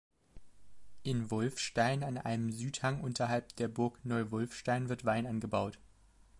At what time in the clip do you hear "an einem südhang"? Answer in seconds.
2.03-3.01